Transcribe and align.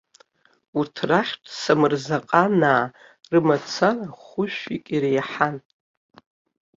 Урҭ 0.77 0.95
рахьтә 1.09 1.49
самырзаҟанаа 1.61 2.83
рымацара 3.31 4.05
хәышә-ҩык 4.23 4.85
иреиҳан. 4.95 5.55